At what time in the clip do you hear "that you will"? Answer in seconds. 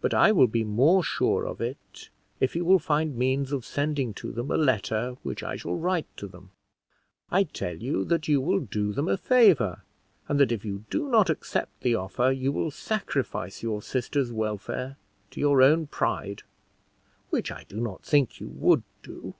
8.06-8.58